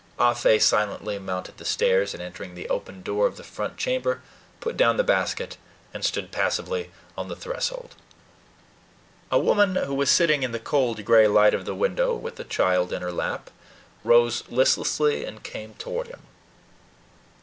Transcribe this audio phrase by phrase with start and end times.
[0.17, 4.23] Ah Fe silently mounted the stairs, and entering the open door of the front chamber,
[4.59, 5.57] put down the basket
[5.93, 7.93] and stood passively on the threshold.
[9.29, 12.43] A woman, who was sitting in the cold gray light of the window, with a
[12.43, 13.51] child in her lap,
[14.03, 16.23] rose listlessly, and came toward him.